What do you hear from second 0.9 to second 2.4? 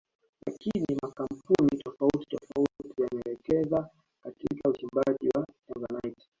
makampuni tofauti